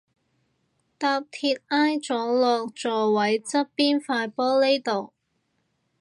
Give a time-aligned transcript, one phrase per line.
[0.97, 5.13] 搭鐵挨咗落座位側邊塊玻璃度